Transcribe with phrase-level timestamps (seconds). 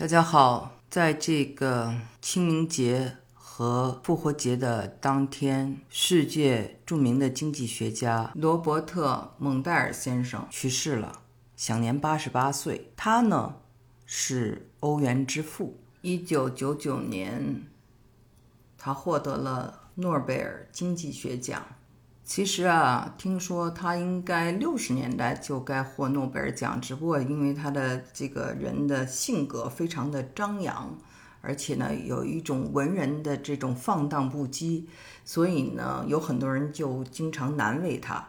[0.00, 11.20] 大家好，在这个清明节和复活节的当天，世界著名的经济学家罗伯特·蒙代尔先生去世了，
[11.54, 12.90] 享年八十八岁。
[12.96, 13.56] 他呢
[14.06, 15.78] 是欧元之父。
[16.00, 17.66] 一九九九年，
[18.78, 21.62] 他获得了诺贝尔经济学奖。
[22.30, 30.96] 其实啊，听说他应该六十年代就该获诺贝尔奖，只不过因为他的这个人的性格非常的张扬，
[31.40, 34.84] 而且呢有一种文人的这种放荡不羁，
[35.24, 38.28] 所以呢有很多人就经常难为他。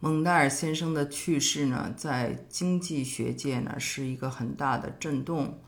[0.00, 5.58] 蒙代尔先生的去世呢，在经济学界呢是一个很大的震动。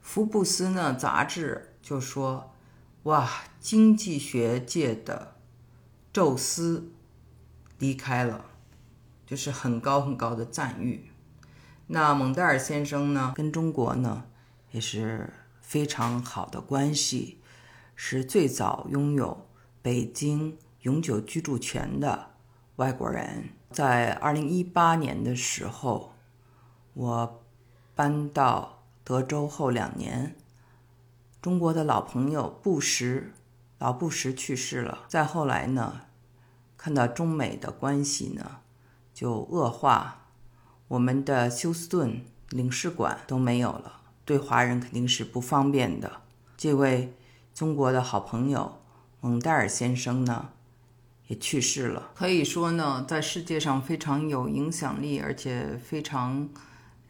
[0.00, 2.52] 福布斯呢杂志就说
[3.04, 3.30] ：“哇，
[3.60, 5.36] 经济学界的
[6.12, 6.88] 宙斯。”
[7.82, 8.44] 离开了，
[9.26, 11.10] 就是很高很高的赞誉。
[11.88, 14.22] 那蒙代尔先生呢，跟中国呢
[14.70, 17.40] 也是非常好的关系，
[17.96, 19.48] 是最早拥有
[19.82, 22.30] 北京永久居住权的
[22.76, 23.48] 外国人。
[23.72, 26.12] 在二零一八年的时候，
[26.94, 27.42] 我
[27.96, 30.36] 搬到德州后两年，
[31.40, 33.32] 中国的老朋友布什，
[33.78, 35.06] 老布什去世了。
[35.08, 36.02] 再后来呢？
[36.82, 38.56] 看到中美的关系呢，
[39.14, 40.26] 就恶化，
[40.88, 46.22] 我们的休斯顿领事馆都没有了，对华人肯定是不方便的。
[46.56, 47.14] 这位
[47.54, 48.80] 中国的好朋友
[49.20, 50.48] 蒙代尔先生呢，
[51.28, 52.10] 也去世了。
[52.16, 56.48] 可以说呢，在世界上非常有影响力，而且非常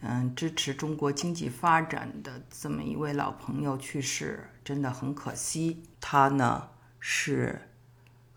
[0.02, 5.84] 嗯支持中国经济发展的这么一位老朋友去世，真的很可惜。
[5.98, 6.68] 他呢
[7.00, 7.70] 是。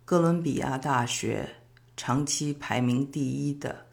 [0.08, 1.50] 哥伦比亚大学
[1.98, 3.88] 长期排名第一的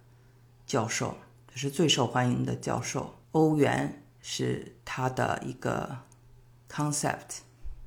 [0.67, 1.17] 教授，
[1.51, 3.15] 这是最受欢迎的教授。
[3.31, 5.97] 欧元是他的一个
[6.71, 7.39] concept。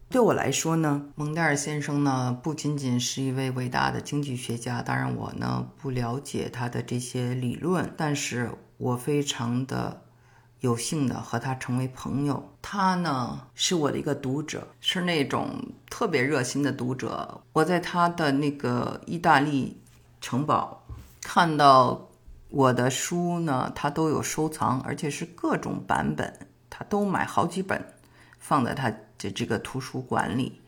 [0.09, 10.01] 对我来说呢，蒙代尔先生呢不仅仅是一位伟大的经济学家，当然我呢不了解他的这些理论，但是我非常的。
[10.61, 17.41] 有幸的和他成为朋友，他呢是我的一个读者，是那种特别热心的读者。
[17.53, 19.79] 我在他的那个意大利
[20.19, 20.83] 城堡
[21.21, 22.09] 看到
[22.49, 27.93] 我的书呢，他都有收藏，而且是各种版本，他都买好几本
[28.39, 30.61] 放在他的这个图书馆里。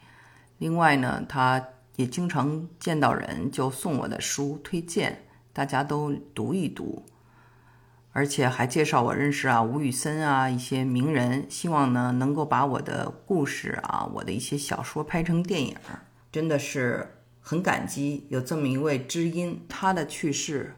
[0.59, 1.63] 另外呢，他
[1.95, 5.23] 也经常见到人就送我的书推荐，
[5.53, 7.03] 大家都读一读。
[8.17, 15.75] 而且还介绍我认识啊，吴宇森啊，一些名人，希望呢能够把我的故事啊，我的一些小说拍成电影，
[16.31, 19.63] 真的是很感激有这么一位知音。
[19.69, 20.73] 他的去世，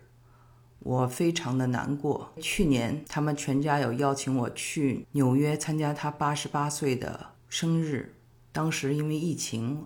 [0.79, 2.33] 我非常的难过。
[2.41, 8.16] 去年他们全家有邀请我去纽约参加他八十八岁的生日，
[8.51, 9.85] 当时因为疫情，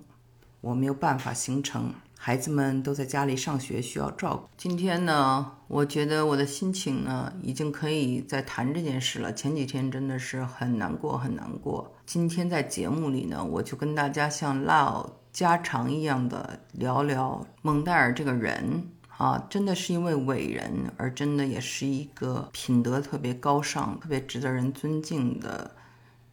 [0.62, 1.94] 我没有办法行程。
[2.26, 4.48] 孩子们都在家里上学，需要照顾。
[4.56, 9.34] 今天呢，我觉得我的心情呢，已经可以再谈这件事了。
[9.34, 11.94] 前几天真的是很难过，很难过。
[12.06, 25.70] 今天在节目里呢，我就跟大家像唠家常一样的聊聊蒙代尔这个人啊，真的是一位伟人，而真的也是一个品德特别高尚、特别值得人尊敬的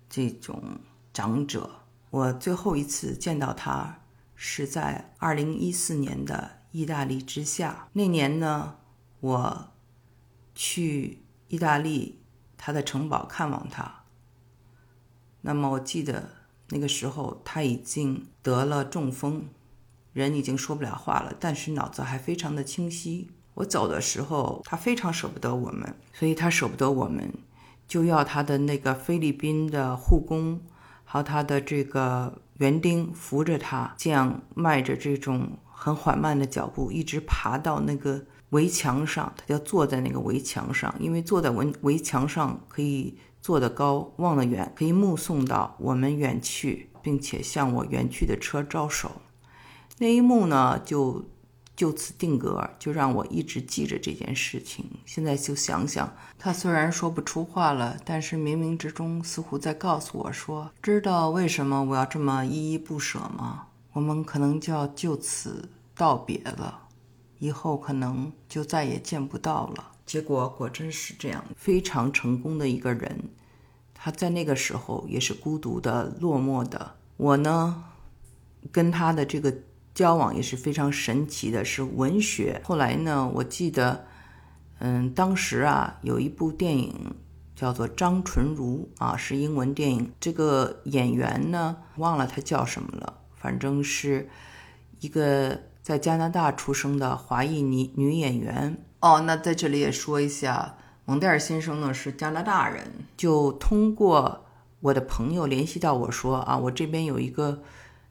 [0.08, 0.62] 这种
[1.12, 1.68] 长者。
[2.10, 3.96] 我最后一次见到他。
[4.42, 7.88] 是在二零一四年的意大利之夏。
[7.92, 8.78] 那年呢，
[9.20, 9.68] 我
[10.54, 12.22] 去意大利
[12.56, 14.04] 他的城堡看望他。
[15.42, 16.30] 那么我记得
[16.70, 19.44] 那个时候他已经得了中风，
[20.14, 23.30] 人已经说不了话了，但是脑子还非常的清晰。
[23.52, 27.30] 我走的时候，他非常舍不得我们，所以他舍不得我们，
[27.86, 30.62] 就要他的那个菲律宾的护工，
[31.04, 32.40] 还有他的这个。
[32.60, 39.32] 园丁扶着他，这样迈着这种很缓慢的脚步，一直爬到那个围墙上。
[39.36, 49.10] 他就坐在那个围墙上，因为坐在围围墙上可以坐得高，望得远，可以目送到我们远去，并且向我远去的车招手。
[49.98, 51.24] 那一幕呢，就。
[51.80, 54.84] 就此定格，就让我一直记着这件事情。
[55.06, 63.68] 现在就想想，他虽然说不出话了，但是冥冥之中似乎在告诉我说：“知道为什么我要这么依依不舍吗？
[63.94, 66.80] 我们可能就要就此道别了，
[67.38, 73.30] 以后可能就再也见不到了。”结果果真是这样，非常成功的一个人，
[73.94, 76.96] 他在那个时候也是孤独的、落寞的。
[77.16, 77.84] 我呢，
[78.70, 79.50] 跟他的这个。
[79.94, 82.60] 交往也是非常神奇的，是文学。
[82.64, 84.06] 后来呢，我记得，
[84.78, 87.14] 嗯，当时啊，有一部电影
[87.54, 90.12] 叫做张纯如啊，是英文电影。
[90.20, 94.28] 这个演员呢，忘了他叫什么了，反正是
[95.00, 98.82] 一个在加拿大出生的华裔女女演员。
[99.00, 102.84] 哦，那在这里也说一下，蒙代尔先生呢是加拿大人，
[103.16, 104.46] 就通过
[104.80, 107.62] 我的朋友联系到我说啊，我这边有一个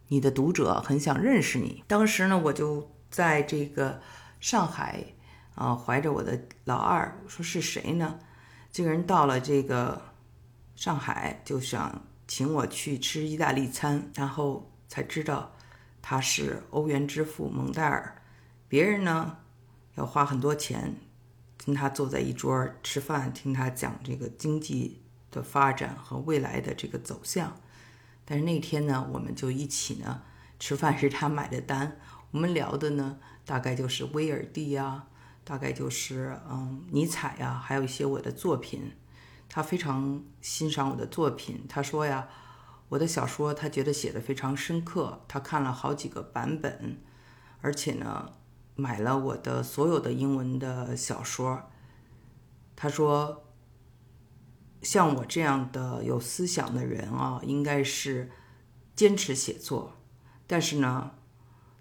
[0.10, 1.84] 你的读者很想认识你。
[1.88, 4.02] 当时呢，我就在这个
[4.40, 5.04] 上海。
[5.56, 8.18] 啊，怀着我的老二，说是谁呢？
[8.72, 10.02] 这个人到了这个
[10.74, 15.52] 上海，就想请我去吃意大利餐，然后才知道
[16.02, 18.22] 他是欧元之父蒙代尔。
[18.70, 19.36] 别人呢
[19.96, 20.96] 要花很多钱
[21.58, 27.60] 跟他坐在一桌吃饭，听他讲这个经济的发展和未来的这个走向。
[28.30, 30.22] 但是那天呢，我们就一起呢
[30.60, 31.98] 吃饭，是他买的单。
[32.30, 35.06] 我们聊的呢，大概就是威尔第呀。
[35.42, 38.92] 大概就是嗯，尼采呀，还有一些我的作品，
[39.48, 41.66] 他非常欣赏我的作品。
[41.68, 42.28] 他说呀，
[42.90, 47.02] 我的小说他觉得写的非常深刻，他看了好几个版本，
[47.62, 48.32] 而且呢，
[48.76, 51.64] 买了我的所有的英文的小说。
[52.76, 53.49] 他说，
[54.82, 58.32] 像我这样的有思想的人啊，应该是
[58.96, 59.98] 坚持写作，
[60.46, 61.12] 但是呢。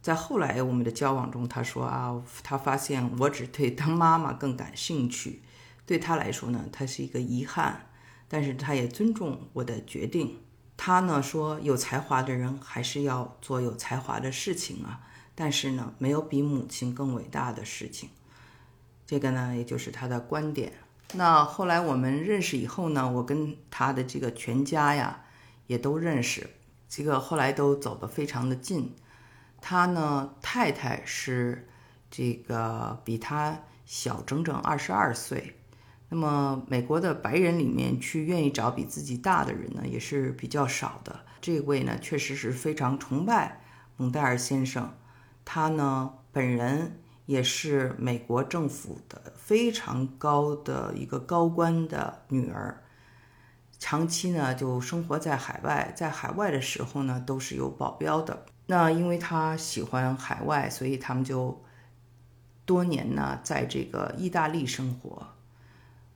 [0.01, 5.43] 在后来我们的交往中，他说啊，他发现我只对当妈妈更感兴趣。
[5.85, 7.91] 对他来说呢，他是一个遗憾，
[8.29, 10.39] 但是他也尊重我的决定。
[10.77, 15.01] 他呢说，有才华的人还是要做有才华的事情啊，
[15.35, 18.09] 但是呢，没有比母亲更伟大的事情。
[19.05, 20.73] 这个呢，也就是他的观点。
[21.15, 25.25] 那后来我们认识以后呢，我跟他的这个全家呀，
[25.67, 26.51] 也都认识，
[26.89, 28.95] 这个后来都走得非常的近。
[29.61, 31.69] 他呢，太太是
[32.11, 35.57] 这个比他小整整二十二岁。
[36.11, 41.21] 那么，美国的白人里面去愿意找比自己大的人呢，也是比较少的。
[41.41, 43.63] 这位呢，确实是非常崇拜
[43.97, 44.95] 蒙代尔先生。
[45.45, 52.83] 他呢，本人也是美国政府的非常高的一个高官的女儿，
[53.79, 55.93] 长期呢就生活在海外。
[55.95, 58.47] 在海外的时候呢，都是有保镖的。
[58.69, 61.63] 那因为他喜欢海外，所以他们就
[62.65, 65.27] 多年呢在这个意大利生活。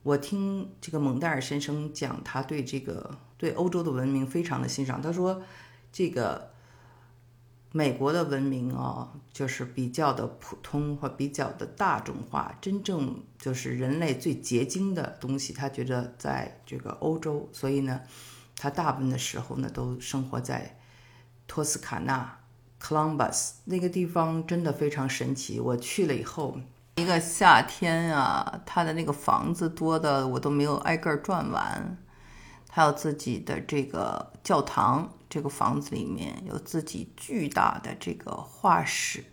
[0.03, 5.03] 我听这个蒙代尔先生讲，他对这个对欧洲的文明非常的欣赏。
[5.03, 5.43] 他说，
[5.93, 6.52] 这个
[7.75, 17.49] 美国的文明啊，就是比较的普通或比较的大众化，真正就是人类最结晶的东西，他觉得在这个欧洲。
[17.51, 18.03] 所以呢，
[18.57, 20.79] 他大部分的时候呢都生活在
[21.47, 22.39] 托斯卡纳。
[22.79, 25.61] Columbus 那个地方真的非常神奇。
[25.61, 26.59] 我去了以后，
[26.97, 31.97] 一个夏天啊，他的那个房子多的我都没有挨个转完。
[32.67, 39.25] 他有自己的这个教堂，这个房子里面有自己巨大的这个画室，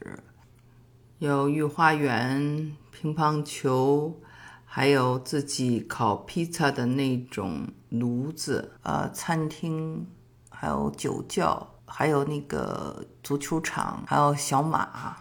[1.17, 4.17] 有御花园、乒乓球，
[4.63, 10.07] 还有自己烤披萨的那种炉子，呃，餐厅，
[10.49, 11.75] 还有酒窖。
[11.85, 15.17] 还有那个足球场，还有小马，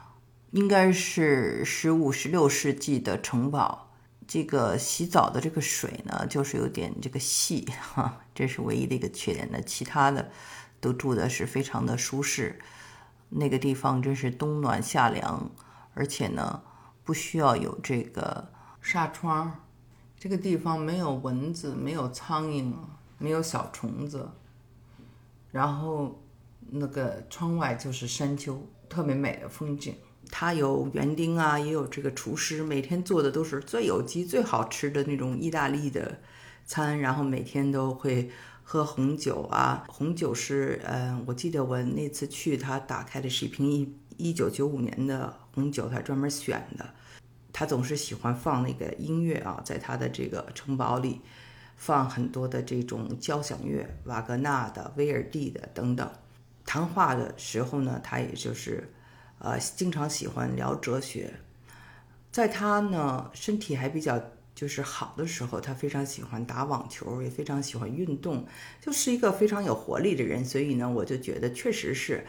[0.53, 3.91] 应该是十五、十六世纪的城堡。
[4.27, 9.49] 这个洗澡的这个水呢，就是有点这个细哈，这是唯一的一个缺点。
[9.51, 10.31] 那其他的
[10.81, 12.59] 都住的是非常的舒适。
[13.29, 15.51] 那个地方真是冬暖夏凉，
[15.95, 16.63] 而且呢，
[17.05, 18.51] 不需要有这个
[18.81, 19.65] 纱窗。
[20.19, 22.73] 这个地方没有蚊子，没有苍蝇，
[23.19, 24.29] 没有小虫子，
[25.51, 26.23] 然后。
[26.71, 29.95] 那个窗外就是山丘，特别美的风景。
[30.31, 36.21] 他有园丁啊，也有这个厨师，每天做的都是最有机、最好吃的那种意大利的
[36.67, 37.01] 餐。
[37.01, 38.31] 然后每天都会
[38.71, 46.85] 喝红酒啊，红酒是，嗯，我记得我那次去，他打开的是一瓶一一九九五年的红酒，他专门选的。
[47.51, 51.19] 他总是喜欢放那个音乐啊，在他的这个城堡里
[51.79, 56.07] 放很多的这种交响乐，瓦格纳的、威尔第的等等。
[56.67, 58.87] 谈话的时候呢，他也就是，
[59.39, 61.33] 呃，经常喜欢聊哲学。
[62.31, 64.23] 在他呢身体还比较
[64.59, 68.45] 就是好的时候，他非常喜欢打网球，也非常喜欢运动，
[68.81, 70.45] 就是一个非常有活力的人。
[70.45, 72.27] 所以呢，我就觉得确实是，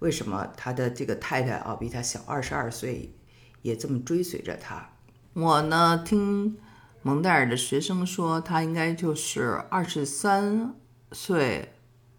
[0.00, 3.14] 为什么他的这个太太啊比他小二十二岁，
[3.62, 4.90] 也这么追随着他。
[5.32, 6.58] 我呢听
[7.00, 10.74] 蒙代尔的学生说，他应该就是二十三
[11.12, 11.72] 岁。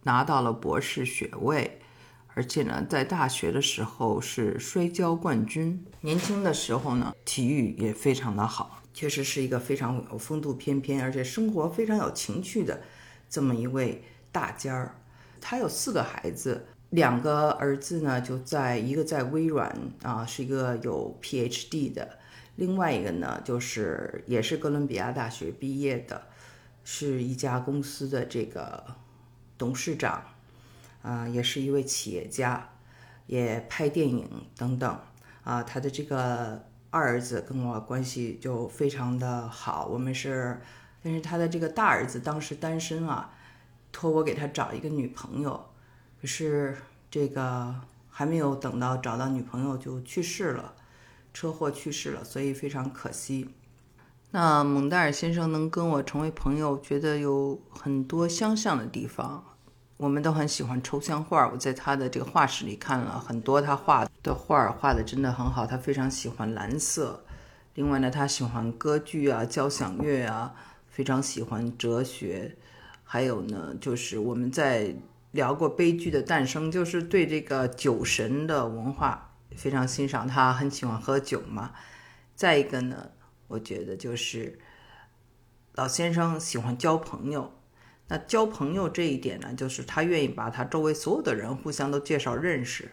[0.03, 1.80] 拿到了博士学位，
[2.41, 5.86] 而且呢，在大学的时候是摔跤冠军。
[6.01, 12.81] 年轻的时候呢，体育也非常的好，确实是一个非常有风度翩翩，而且生活非常有情趣的
[13.29, 14.95] 这么一位大尖儿。
[15.39, 22.17] 他有四个孩子，两个儿子呢就在一个在微软啊，是一个有 PhD 的，
[22.55, 26.19] 另外一个呢就是也是哥伦比亚大学毕业的，
[26.83, 28.83] 是一家公司的这个
[29.60, 30.24] 董事长。
[31.01, 32.70] 啊，也是一位企业家，
[33.27, 35.00] 也拍电影等等。
[35.43, 39.88] 啊，他的这个二儿子跟我关系就非常的好。
[39.88, 40.62] 我们是，
[41.03, 43.34] 但是他的这个大儿子当时单身啊，
[43.91, 45.70] 托我给他找一个女朋友，
[46.22, 46.77] 可是
[47.10, 47.74] 这个
[48.10, 50.75] 还没有等到找到女朋友就去世了，
[51.34, 53.50] 车祸去世了，所以非常可惜。
[54.29, 59.50] 那蒙代尔先生能跟我成为朋友，觉得有很多相像的地方。
[60.01, 65.63] 我们都很喜欢抽象画，我在他的这个画室里看了很多他画的画，画的真的很好。
[65.63, 67.24] 他非常喜欢蓝色，
[67.75, 70.55] 另外呢，他喜欢歌剧啊、交响乐啊，
[70.89, 72.58] 非常喜欢哲学。
[73.03, 74.96] 还有呢，就是我们在
[75.34, 80.27] 聊过悲剧的诞生，就是对这个酒神的文化非常欣赏。
[80.27, 81.74] 他很喜欢喝酒嘛。
[82.36, 83.12] 再一个呢，
[83.48, 84.58] 我觉得就是
[85.75, 87.53] 老先生喜欢交朋友。
[88.12, 92.91] 那交朋友这一点呢，就是他愿意把他周围所有的人互相都介绍认识，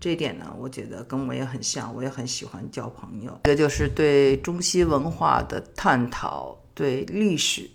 [0.00, 3.38] 这一点呢，我觉得跟我也很像，我也很喜欢交朋友。
[3.44, 7.68] 这就是对中西文化的探讨，对历史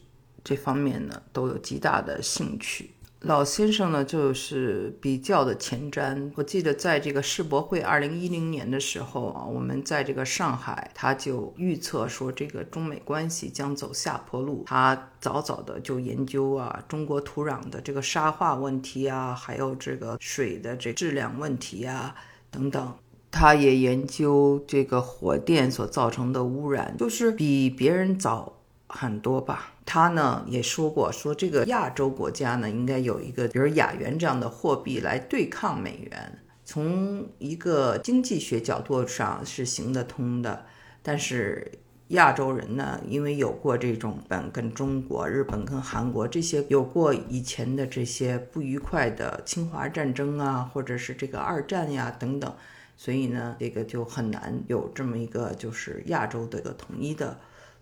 [0.44, 2.90] 这方面呢，都有极大的兴趣。
[3.22, 6.32] 老先生呢，就是比较的前瞻。
[6.34, 14.64] 我记得在这个世博会二零一零年的时候啊，我们在这个上海，他就预测说这个中美关系将走下坡路。
[14.66, 22.16] 他早早的就研究啊，中国土壤的这个沙化问题啊，还有这个水的这质量问题啊
[22.50, 22.92] 等等。
[23.30, 28.58] 他也研究这个火电所造成的污染，就是比别人早。
[28.94, 36.40] 很多吧，他呢也说过，说这个亚洲国家呢应该有一个，比如亚元这样的货币来对抗美元。
[36.66, 40.66] 从一个经济学角度上是行得通的，
[41.02, 41.72] 但是
[42.10, 52.54] 亚洲人呢，因为有过这种本跟中国、日本跟韩国这些有过以前的这些不愉快的侵华战争啊，或者是这个二战呀等等，
[52.96, 57.38] 所以呢，这个就很难有这么一个就是亚洲的一个统一的。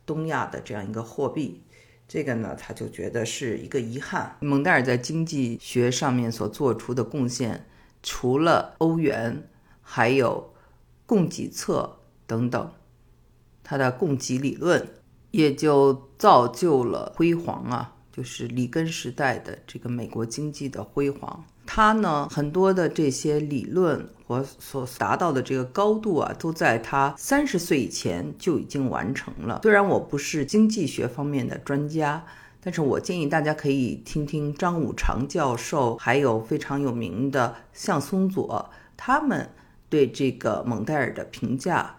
[0.10, 1.62] 东亚的这样一个货币，
[2.08, 4.38] 这个呢，他就觉得是一个遗憾。
[4.40, 7.68] 蒙代尔在经济学上面所做出的贡献，
[8.02, 9.48] 除了欧元，
[9.84, 10.52] 还有
[11.06, 12.72] 供给侧等等，
[13.64, 14.96] 他的供给理论
[15.30, 21.46] 也就造就了辉煌啊，就是里根时代的这个美国经济的辉煌。
[21.72, 29.60] 他呢，很多的这些理论和所达到的这个高度啊，都在他三十岁以前就已经完成了。
[29.62, 32.26] 虽然我不是经济学方面的专家，
[32.60, 39.48] 但是我建议大家可以听听张五常教授，还有非常有名的向松佐，他们
[39.90, 41.98] 对这个蒙代尔的评价。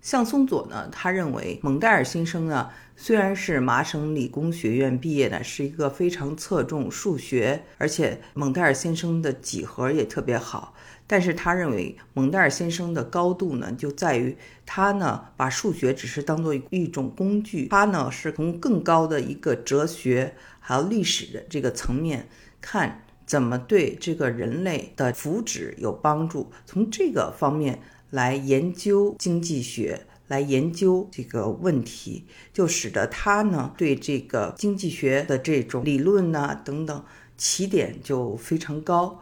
[0.00, 10.72] 向松佐呢，他认为蒙代尔先生呢，虽然是麻省理工学院毕业的，是一个非常侧重数学，而且蒙代尔先生的几何也特别好，
[11.06, 22.28] 但是他认为蒙代尔先生的高度呢，就在于他呢，把数学只是当做一种工具，他呢是从更高的一个哲学还有历史的这个层面
[22.60, 27.82] 看，怎么对这个人类的福祉有帮助，从这个方面。
[28.10, 37.04] 来研究经济学，来研究这个问题，就使得他呢对这个经济学的这种理论呢等等
[37.36, 39.20] 起点就非常高。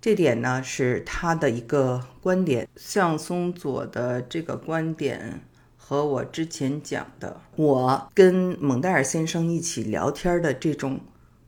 [0.00, 2.68] 这点呢是他的一个观点。
[2.76, 5.40] 向松佐的这个观点
[5.76, 11.00] 和我之前讲的，我跟蒙代尔先生一起聊天的这种。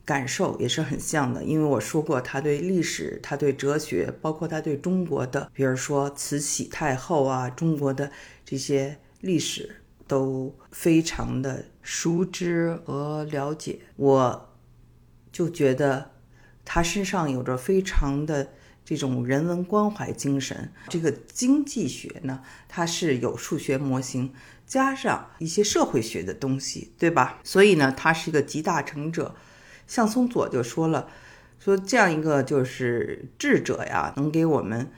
[0.05, 8.11] 感受也是很像的，因为我说过，他对历史、他对哲学，包括他对中国的，比如说慈禧太后啊，中国的
[8.45, 9.77] 这些历史
[10.09, 13.79] 都非常的熟知和了解。
[13.95, 14.49] 我
[15.31, 16.11] 就觉得
[16.65, 18.49] 他身上有着非常的
[18.85, 20.73] 这种人文关怀精神。
[20.89, 24.33] 这个经济学呢，它是有数学模型
[24.67, 27.39] 加上一些社会学的东西，对吧？
[27.45, 29.37] 所以呢，他是一个集大成者。
[29.91, 31.09] 向松佐就说了，
[31.59, 34.89] 说这样一个就是智者呀，能给我们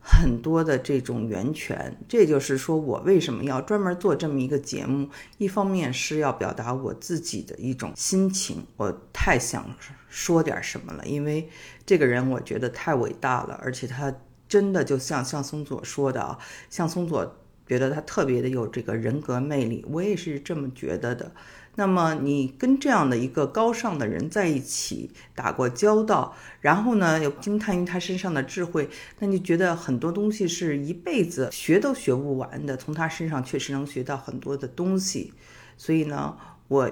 [0.00, 1.96] 很多的这种源泉。
[2.08, 5.08] 这就是说我为什么要专门做这么一个节目，
[5.38, 9.64] 一方面是要表达我自己的一种心情，我太想
[10.08, 11.48] 说点什么了，因为
[11.86, 14.12] 这个人我觉得太伟大了，而且他
[14.48, 16.36] 真的就像向松佐说的啊，
[16.68, 17.36] 向松佐。
[17.64, 21.32] 觉得他特别的有这个人格魅力，我也是这么觉得的。
[21.76, 28.88] 那么你跟这样的一个高尚的人在一起打过交道，然后呢又惊叹于他身上的智慧，
[29.18, 32.76] 那你觉得很多东西是一辈子学都学不完的。
[32.76, 35.32] 从他身上确实能学到很多的东西，
[35.76, 36.36] 所以呢，
[36.68, 36.90] 我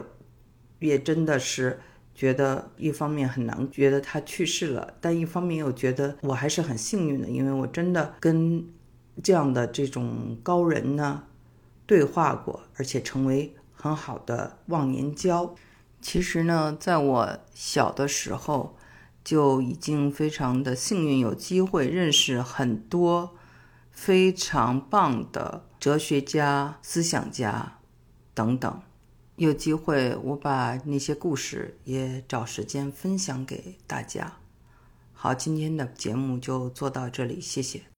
[0.78, 1.80] 也真的是
[2.14, 8.64] 觉得一方面很难觉得他去世了，但一方面又觉得我还是很幸运的，因为我真的跟。
[9.22, 11.24] 这样的这种高人呢，
[11.84, 15.54] 对话过，而且成为很好的忘年交。
[16.02, 18.76] 其实呢，在我小的时候
[19.24, 23.36] 就已经非常的幸运，有机会认识很多
[23.90, 27.78] 非常棒的哲学家、思想家
[28.34, 28.82] 等等。
[29.36, 34.34] 有机会，我把那些故事也找时间分享给大家。
[35.14, 37.82] 好，今天的节目就做到这里，谢谢。